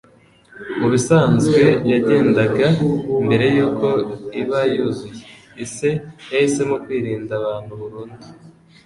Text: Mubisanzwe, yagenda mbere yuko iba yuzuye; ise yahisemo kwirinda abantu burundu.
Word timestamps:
Mubisanzwe, 0.79 1.61
yagenda 1.91 2.41
mbere 3.25 3.45
yuko 3.55 3.87
iba 4.41 4.59
yuzuye; 4.73 5.21
ise 5.63 5.89
yahisemo 6.31 6.75
kwirinda 6.83 7.33
abantu 7.41 7.71
burundu. 7.81 8.19